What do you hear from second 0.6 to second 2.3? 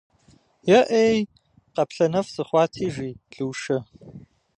Е-ӏей, къаплъэнэф